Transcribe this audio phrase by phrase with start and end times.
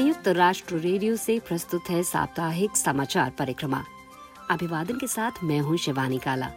[0.00, 3.82] संयुक्त राष्ट्र रेडियो से प्रस्तुत है साप्ताहिक समाचार परिक्रमा।
[4.50, 6.50] अभिवादन के साथ मैं हूँ शिवानी काला।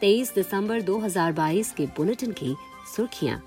[0.00, 2.56] 23 दिसंबर 2022 के बुलेटिन की
[2.96, 3.42] सुर्खियाँ।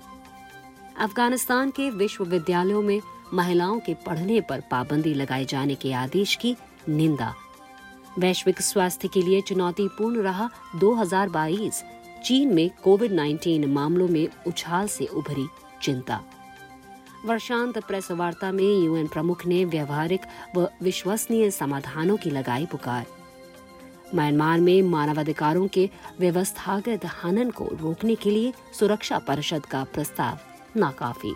[0.98, 3.00] अफ़गानिस्तान के विश्वविद्यालयों में
[3.34, 6.56] महिलाओं के पढ़ने पर पाबंदी लगाए जाने के आदेश की
[6.88, 7.34] निंदा।
[8.18, 11.82] वैश्विक स्वास्थ्य के लिए चुनौतीपूर्ण रहा 2022
[12.24, 15.46] चीन में कोविड 19 मामलों में उछाल से उभरी
[15.82, 16.20] चिंता।
[17.26, 20.20] वर्षांत प्रेस वार्ता में यूएन प्रमुख ने व्यवहारिक
[20.56, 23.06] व विश्वसनीय समाधानों की लगाई पुकार।
[24.14, 30.38] म्यांमार में मानवाधिकारों के व्यवस्थागत हनन को रोकने के लिए सुरक्षा परिषद का प्रस्ताव
[30.78, 31.34] नाकाफी।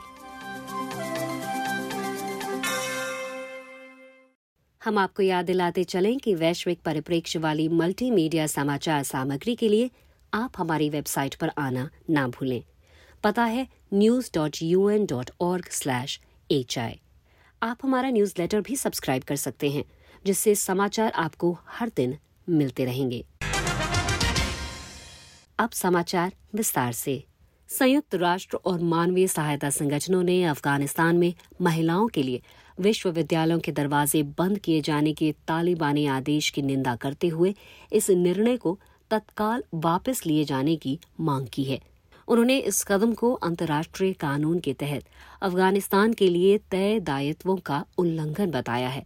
[4.84, 9.90] हम आपको याद दिलाते चलें कि वैश्विक परिप्रेक्ष्य वाली मल्टीमीडिया समाचार सामग्री के लिए
[10.34, 12.62] आप हमारी वेबसाइट पर आना ना भूलें।
[13.24, 17.00] पता है news dot U N dot org slash H I
[17.62, 19.84] आप हमारा न्यूज़ लेटर भी सब्सक्राइब कर सकते हैं,
[20.26, 22.16] जिससे समाचार आपको हर दिन
[22.48, 23.24] मिलते रहेंगे।
[25.58, 27.24] अब समाचार विस्तार से।
[27.68, 32.42] संयुक्त राष्ट्र और मानवीय सहायता संगठनों ने अफ़गानिस्तान में महिलाओं के लिए
[32.80, 37.54] विश्वविद्यालयों के दरवाजे बंद किए जाने के तालिबानी आदेश की निंदा करते हुए
[37.92, 38.78] इस निर्णय को
[39.10, 41.80] तत्काल वापस लिए जाने की मांग की है।
[42.30, 45.04] उन्होंने इस कदम को अंतर्राष्ट्रीय कानून के तहत
[45.42, 49.04] अफ़गानिस्तान के लिए तय दायित्वों का उल्लंघन बताया है।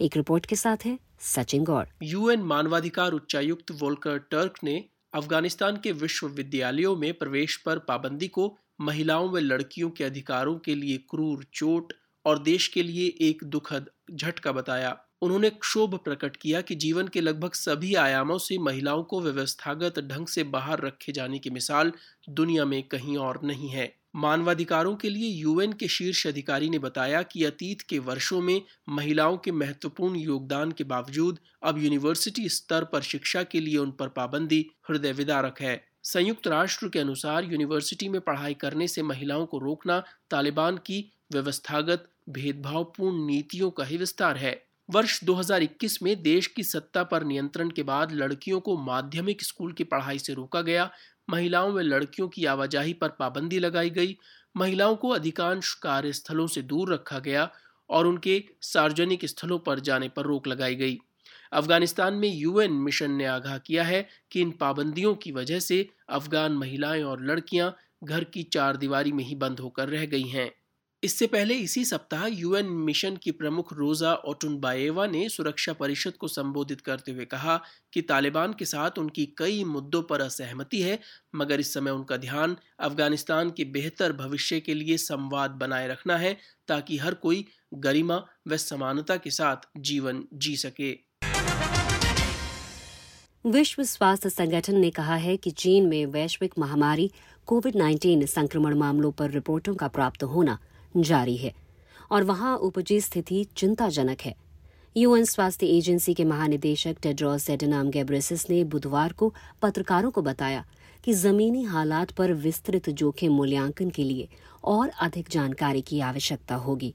[0.00, 5.92] एक रिपोर्ट के साथ है सचिन गौर यूएन मानवाधिकार उच्चायुक्त वोल्कर टर्क ने अफ़गानिस्तान के
[5.92, 11.92] विश्वविद्यालयों में प्रवेश पर पाबंदी को महिलाओं व लड़कियों के अधिकारों के लिए क्रूर चोट
[12.24, 17.20] और देश के लिए एक दुखद झटका बताया। उन्होंने क्षोभ प्रकट किया कि जीवन के
[17.20, 21.92] लगभग सभी आयामों से महिलाओं को व्यवस्थागत ढंग से बाहर रखे जाने की मिसाल
[22.28, 27.22] दुनिया में कहीं और नहीं है। मानवाधिकारों के लिए यूएन के शीर्ष अधिकारी ने बताया
[27.22, 33.02] कि अतीत के वर्षों में महिलाओं के महत्वपूर्ण योगदान के बावजूद अब यूनिवर्सिटी स्तर पर
[33.02, 38.20] शिक्षा के लिए उन पर पाबंदी हृदय विदारक है। संयुक्त राष्ट्र के अनुसार यूनिवर्सिटी में
[38.20, 44.67] पढ़ाई करने से महिलाओं को रोकना तालिबान की व्यवस्थागत भेदभावपूर्ण नीतियों का ही विस्तार है।
[44.88, 49.84] वर्ष 2021 में देश की सत्ता पर नियंत्रण के बाद लड़कियों को माध्यमिक स्कूल की
[49.84, 50.90] पढ़ाई से रोका गया।
[51.30, 54.16] महिलाओं व लड़कियों की आवाजाही पर पाबंदी लगाई गई।
[54.56, 57.50] महिलाओं को अधिकांश कार्यस्थलों से दूर रखा गया
[57.90, 60.98] और उनके सार्वजनिक स्थलों पर जाने पर रोक लगाई गई।
[61.52, 66.52] अफ़गानिस्तान में यूएन मिशन ने आगाह किया है कि इन पाबंदियों की वजह से अफगान
[66.52, 67.74] महिलाएँ और लड़कियाँ
[68.04, 70.50] घर की चार दीवारी में ही बंद होकर रह गई हैं।
[71.02, 76.80] इससे पहले इसी सप्ताह यूएन मिशन की प्रमुख रोजा ओटुनबाएवा ने सुरक्षा परिषद को संबोधित
[76.80, 77.60] करते हुए कहा
[77.92, 80.98] कि तालिबान के साथ उनकी कई मुद्दों पर असहमति है,
[81.34, 86.36] मगर इस समय उनका ध्यान अफ़गानिस्तान के बेहतर भविष्य के लिए संवाद बनाए रखना है
[86.68, 87.44] ताकि हर कोई
[87.74, 90.90] गरिमा व समानता के साथ जीवन जी सके।
[93.44, 97.10] विश्व स्वास्थ्य संगठन ने कहा है कि चीन में वैश्विक महामारी,
[97.46, 100.58] कोविड 19 संक्रमण मामलों पर रिपोर्टों का प्राप्त होना
[100.96, 101.54] जारी है।
[102.10, 104.34] और वहाँ उपजी स्थिति चिंताजनक है।
[104.96, 110.64] यूएन स्वास्थ्य एजेंसी के महानिदेशक टेड्रोस एडनाम गैब्रेसिस ने बुधवार को पत्रकारों को बताया
[111.04, 114.28] कि जमीनी हालात पर विस्तृत जोखिम मूल्यांकन के लिए
[114.64, 116.94] और अधिक जानकारी की आवश्यकता होगी।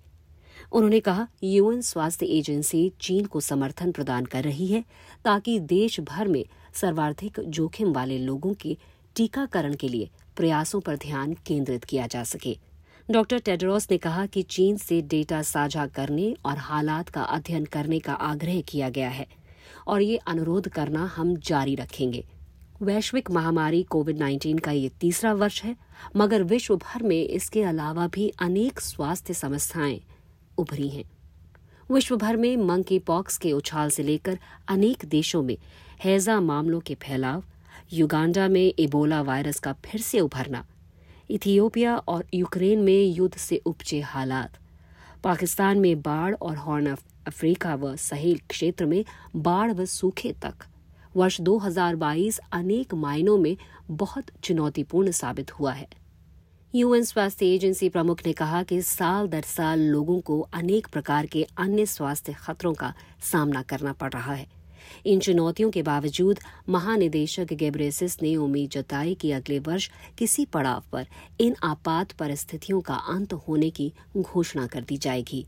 [0.72, 4.84] उन्होंने कहा, यूएन स्वास्थ्य एजेंसी चीन को समर्थन प्रदान कर रही है
[5.26, 8.78] ताकि देश भर में सर्वाधिक जोखिम वाले लोगों के
[9.16, 12.58] टीकाकरण के लिए प्रयासों पर ध्यान केंद्रित किया जा सके।
[13.12, 18.00] डॉक्टर टेडरोस ने कहा कि चीन से डेटा साझा करने और हालात का अध्ययन करने
[18.00, 19.28] का आग्रह किया गया है
[19.88, 22.26] और ये अनुरोध करना हम जारी रखेंगे।
[22.82, 25.76] वैश्विक महामारी कोविड 19 का ये तीसरा वर्ष है,
[26.16, 30.02] मगर विश्व भर में इसके अलावा भी अनेक स्वास्थ्य समस्याएँ
[30.58, 31.04] उभरी हैं।
[31.92, 35.58] विश्व भर में मंकी पॉक्स के उछाल से लेकर अनेक देशों में
[36.04, 37.44] हैजा मामलों के फैलाव,
[37.94, 40.66] युगांडा में इबोला वायरस का फिर से उभरना
[41.30, 44.58] इथियोपिया और यूक्रेन में युद्ध से उपजे हालात।
[45.24, 46.96] पाकिस्तान में बाढ़ और हॉर्न
[47.28, 49.06] अफ्रीका व सहेल क्षेत्र में
[49.36, 50.54] बाढ़ व सूखे तक।
[51.16, 53.58] वर्ष 2022 अनेक मायनों में
[53.92, 55.88] बहुत चुनौतीपूर्ण साबित हुआ है।
[56.76, 61.48] यूएन स्वास्थ्य एजेंसी प्रमुख ने कहा कि साल दर साल लोगों को अनेक प्रकार के
[61.58, 62.94] अन्य स्वास्थ्य खतरों का
[63.32, 64.63] सामना करना पड़ रहा है।
[65.06, 66.40] इन चुनौतियों के बावजूद
[66.70, 71.08] महानिदेशक गेब्रेसिस ने उम्मीद जताई कि अगले वर्ष किसी पड़ाव पर
[71.42, 75.46] इन आपात परिस्थितियों का अंत होने की घोषणा कर दी जाएगी।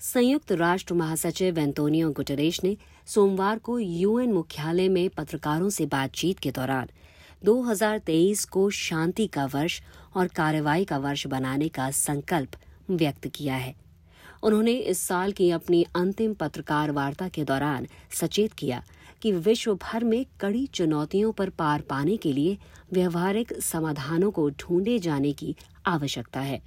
[0.00, 2.76] संयुक्त राष्ट्र महासचिव एंटोनियो गुटरेश ने
[3.06, 6.88] सोमवार को यूएन मुख्यालय में पत्रकारों से बातचीत के दौरान
[7.44, 9.80] 2023 को शांति का वर्ष
[10.16, 12.56] और कार्रवाई का वर्ष बनाने का संकल्प
[12.90, 13.81] व्यक्त किया है।
[14.42, 18.82] उन्होंने इस साल की अपनी अंतिम पत्रकार वार्ता के दौरान सचेत किया
[19.22, 22.56] कि विश्व भर में कड़ी चुनौतियों पर पार पाने के लिए
[22.92, 25.54] व्यवहारिक समाधानों को ढूंढे जाने की
[25.86, 26.60] आवश्यकता है।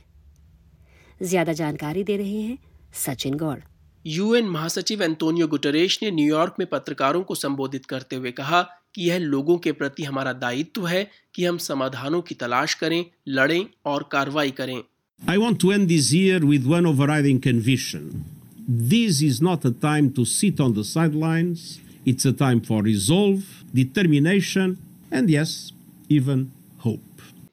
[1.21, 2.57] ज़्यादा जानकारी दे रहे हैं
[2.95, 3.59] सचिन गौड़।
[4.05, 8.61] यूएन महासचिव एंटोनियो गुटरेश ने न्यूयॉर्क में पत्रकारों को संबोधित करते हुए कहा
[8.95, 13.65] कि यह लोगों के प्रति हमारा दायित्व है कि हम समाधानों की तलाश करें, लड़ें
[13.85, 14.81] और कार्रवाई करें।
[15.21, 18.25] I want to end this year with one overriding conviction.
[18.67, 21.79] This is not a time to sit on the sidelines.
[22.05, 24.77] It's a time for resolve, determination,
[25.11, 25.71] and yes,
[26.09, 27.01] even hope.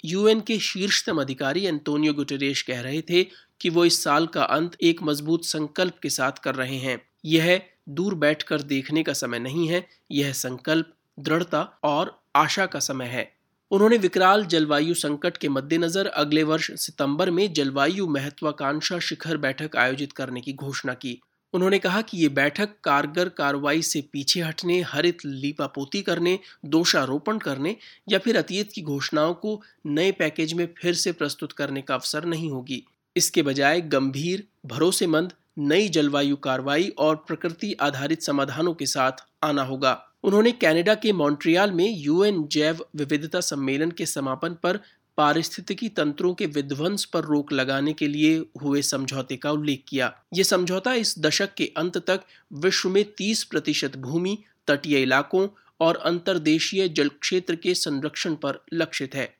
[0.05, 3.23] UN के शीर्षतम अधिकारी Antonio Guterres कह रहे थे
[3.61, 7.61] कि वो इस साल का अंत एक मज़बूत संकल्प के साथ कर रहे हैं यह
[7.99, 13.31] दूर बैठकर देखने का समय नहीं है यह संकल्प दृढ़ता और आशा का समय है
[13.73, 20.13] उन्होंने विकराल जलवायु संकट के मद्देनजर अगले वर्ष सितंबर में जलवायु महत्वाकांक्षा शिखर बैठक आयोजित
[20.13, 21.21] करने की घोषणा की।
[21.55, 27.77] उन्होंने कहा कि ये बैठक कारगर कार्रवाई से पीछे हटने, हरित लीपापोती करने, दोषारोपण करने
[28.09, 32.25] या फिर अतीत की घोषणाओं को नए पैकेज में फिर से प्रस्तुत करने का अवसर
[32.25, 32.85] नहीं होगी।
[33.17, 40.09] इसके बजाय गंभीर, भरोसेमंद नई जलवायु कार्रवाई और प्रकृति आधारित समाधानों के साथ आना होगा।
[40.25, 44.81] उन्होंने कनाडा के मॉन्ट्रियल में यूएन जैव विविधता सम्मेलन के समापन पर
[45.17, 50.45] पारिस्थितिकी तंत्रों के विध्वंस पर रोक लगाने के लिए हुए समझौते का उल्लेख किया। ये
[50.45, 52.21] समझौता इस दशक के अंत तक
[52.53, 55.49] विश्व में 30 प्रतिशत भूमि, तटीय इलाकों
[55.81, 59.35] और अंतर्देशीय जल क्षेत्र के संरक्षण पर लक्षित है।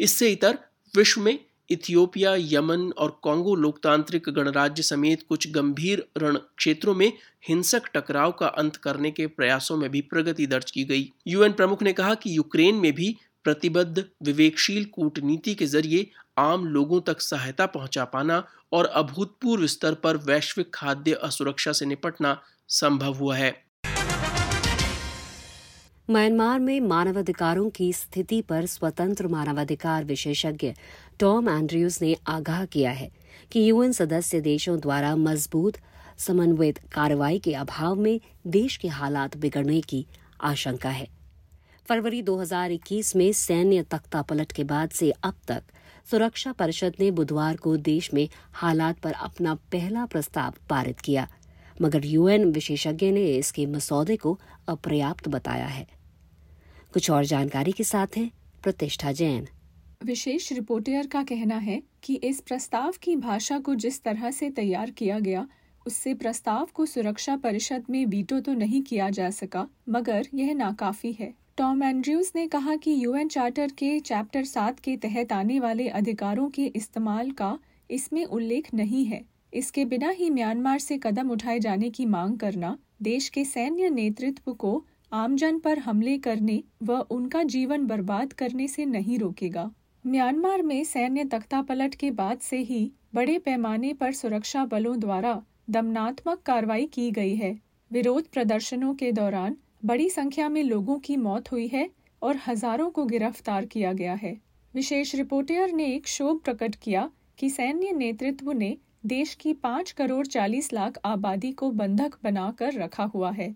[0.00, 0.58] इससे इतर
[0.96, 1.38] विश्व में
[1.70, 7.12] इथियोपिया, यमन और कांगो लोकतांत्रिक गणराज्य समेत कुछ गंभीर रण क्षेत्रों में
[7.48, 11.82] हिंसक टकराव का अंत करने के प्रयासों में भी प्रगति दर्ज की गई। यूएन प्रमुख
[11.82, 17.66] ने कहा कि यूक्रेन में भी प्रतिबद्ध, विवेकशील कूटनीति के ज़रिए आम लोगों तक सहायता
[17.66, 23.63] पहुँचा पाना और अभूतपूर्व स्तर पर वैश्विक खाद्य असुरक्षा से निपटना संभव हुआ है।
[26.10, 30.72] म्यांमार में मानवाधिकारों की स्थिति पर स्वतंत्र मानवाधिकार विशेषज्ञ
[31.20, 33.10] टॉम एंड्रयूज ने आगाह किया है
[33.52, 35.74] कि यूएन सदस्य देशों द्वारा मज़बूत,
[36.18, 40.06] समन्वित कार्रवाई के अभाव में देश के हालात बिगड़ने की
[40.40, 41.08] आशंका है।
[41.88, 45.62] फरवरी 2021 में सैन्य तख्ता पलट के बाद से अब तक
[46.10, 51.28] सुरक्षा परिषद ने बुधवार को देश में हालात पर अपना पहला प्रस्ताव पारित किया।
[51.82, 55.86] मगर यूएन विशेषज्ञ ने इसके मसौदे को अपर्याप्त बताया है।
[56.92, 58.30] कुछ और जानकारी के साथ है,
[58.62, 59.46] प्रतिष्ठा जैन।
[60.04, 64.90] विशेष रिपोर्टर का कहना है कि इस प्रस्ताव की भाषा को जिस तरह से तैयार
[64.90, 65.48] किया गया,
[65.86, 71.12] उससे प्रस्ताव को सुरक्षा परिषद में वीटो तो नहीं किया जा सका, मगर यह नाकाफी
[71.12, 75.88] है। टॉम एंड्रयूज ने कहा कि यूएन चार्टर के चैप्टर सात के तहत आने वाले
[75.88, 77.58] अधिकारों के इस्तेमाल का
[77.90, 82.76] इसमें उल्लेख नहीं है। इसके बिना ही म्यांमार से कदम उठाए जाने की मांग करना,
[83.02, 88.84] देश के सैन्य नेतृत्व को आमजन पर हमले करने व उनका जीवन बर्बाद करने से
[88.86, 89.70] नहीं रोकेगा।
[90.04, 95.40] म्यांमार में सैन्य तख्ता पलट के बाद से ही बड़े पैमाने पर सुरक्षा बलों द्वारा
[95.70, 97.58] दमनात्मक कार्रवाई की गई है।
[97.90, 101.88] विरोध प्रदर्शनों के दौरान बड़ी संख्या में लोगों की मौत हुई है
[102.22, 104.36] और हज़ारों को गिरफ़्तार किया गया है।
[104.74, 110.26] विशेष रिपोर्टर ने एक शोक प्रकट किया कि सैन्य नेतृत्व ने देश की पाँच करोड़
[110.26, 113.48] चालीस लाख आबादी को बंधक बनाकर रखा हुआ है।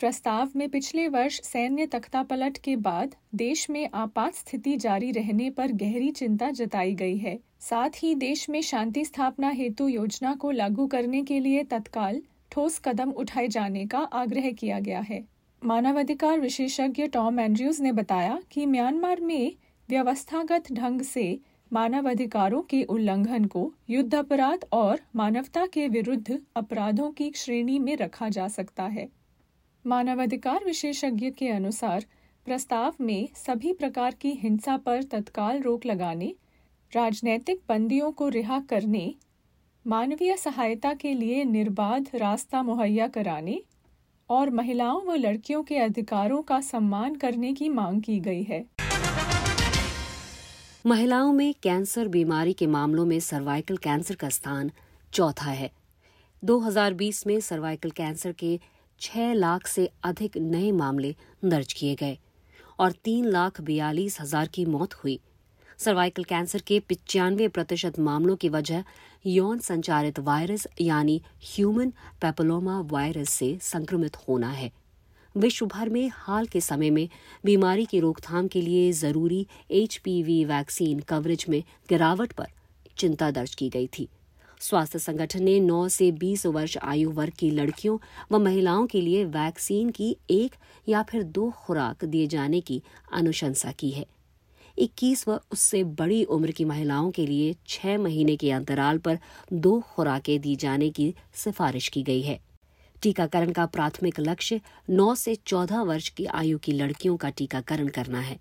[0.00, 5.50] प्रस्ताव में पिछले वर्ष सैन्य तख्ता पलट के बाद देश में आपात स्थिति जारी रहने
[5.50, 10.50] पर गहरी चिंता जताई गई है। साथ ही देश में शांति स्थापना हेतु योजना को
[10.50, 15.24] लागू करने के लिए तत्काल ठोस कदम उठाए जाने का आग्रह किया गया है।
[15.62, 19.52] मानवाधिकार विशेषज्ञ टॉम एंड्रयूज ने बताया कि म्यांमार में
[19.88, 21.40] व्यवस्थागत ढंग से
[21.74, 28.28] मानवाधिकारों के उल्लंघन को युद्ध अपराध और मानवता के विरुद्ध अपराधों की श्रेणी में रखा
[28.28, 29.08] जा सकता है।
[29.86, 32.04] मानवाधिकार विशेषज्ञ के अनुसार,
[32.44, 36.34] प्रस्ताव में सभी प्रकार की हिंसा पर तत्काल रोक लगाने,
[36.94, 39.14] राजनैतिक बंदियों को रिहा करने,
[39.86, 43.62] मानवीय सहायता के लिए निर्बाध रास्ता मुहैया कराने
[44.30, 48.73] और महिलाओं व लड़कियों के अधिकारों का सम्मान करने की मांग की गई है।
[50.84, 54.70] महिलाओं में कैंसर बीमारी के मामलों में सर्वाइकल कैंसर का स्थान
[55.12, 55.70] चौथा है।
[56.42, 58.58] 2020 में सर्वाइकल कैंसर के
[59.00, 61.14] 6 लाख से अधिक नए मामले
[61.44, 62.18] दर्ज किए गए
[62.78, 65.18] और तीन लाख बयालीस हज़ार की मौत हुई।
[65.78, 68.84] सर्वाइकल कैंसर के पिचानवे प्रतिशत मामलों की वजह
[69.26, 74.70] यौन संचारित वायरस यानी ह्यूमन पेपोलोमा वायरस से संक्रमित होना है।
[75.36, 77.08] विश्व भर में हाल के समय में
[77.44, 82.46] बीमारी की रोकथाम के लिए ज़रूरी एचपीवी वैक्सीन कवरेज में गिरावट पर
[82.98, 84.08] चिंता दर्ज की गई थी।
[84.60, 87.98] स्वास्थ्य संगठन ने 9 से 20 वर्ष आयु वर्ग की लड़कियों
[88.32, 90.54] व महिलाओं के लिए वैक्सीन की एक
[90.88, 94.06] या फिर दो खुराक दिए जाने की अनुशंसा की है।
[94.78, 99.18] 21 व उससे बड़ी उम्र की महिलाओं के लिए छह महीने के अंतराल पर
[99.52, 102.40] दो खुराकें दी जाने की सिफारिश की गई है।
[103.02, 104.60] टीकाकरण का प्राथमिक लक्ष्य
[104.90, 108.38] 9 से 14 वर्ष की आयु की लड़कियों का टीकाकरण करना है।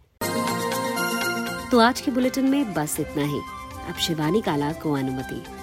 [1.71, 3.39] तो आज के बुलेटिन में बस इतना ही।
[3.87, 5.62] अब शिवानी काला को अनुमति।